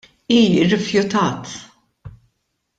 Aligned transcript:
Hi 0.35 0.39
rrifjutat. 0.69 1.47